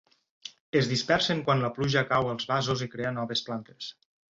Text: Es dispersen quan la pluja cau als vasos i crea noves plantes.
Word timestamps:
Es 0.81 0.89
dispersen 0.93 1.45
quan 1.51 1.63
la 1.67 1.71
pluja 1.77 2.05
cau 2.15 2.33
als 2.33 2.51
vasos 2.55 2.87
i 2.87 2.93
crea 2.97 3.17
noves 3.23 3.49
plantes. 3.51 3.97